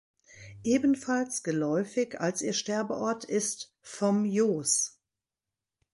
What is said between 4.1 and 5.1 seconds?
Jos".